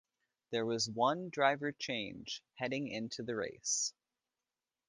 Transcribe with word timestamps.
There 0.49 0.65
was 0.65 0.89
one 0.89 1.29
driver 1.29 1.71
change 1.71 2.41
heading 2.55 2.87
into 2.87 3.21
the 3.21 3.35
race. 3.35 3.93